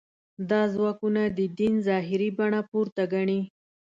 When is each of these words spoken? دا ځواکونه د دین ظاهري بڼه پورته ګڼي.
دا 0.49 0.61
ځواکونه 0.73 1.21
د 1.37 1.39
دین 1.59 1.73
ظاهري 1.87 2.29
بڼه 2.39 2.61
پورته 2.69 3.03
ګڼي. 3.13 3.39